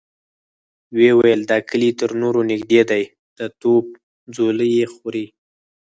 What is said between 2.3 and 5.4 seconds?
نږدې دی، د توپ څولۍ يې خوري.